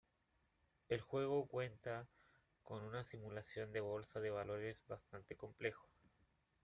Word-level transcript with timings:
El 0.89 0.99
juego 0.99 1.45
cuenta 1.47 2.07
con 2.63 2.83
una 2.83 3.03
simulación 3.03 3.71
de 3.71 3.81
bolsa 3.81 4.19
de 4.19 4.31
valores 4.31 4.83
bastante 4.87 5.35
complejo. 5.35 5.85